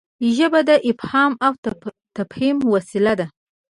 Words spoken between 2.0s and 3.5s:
تفهیم وسیله ده.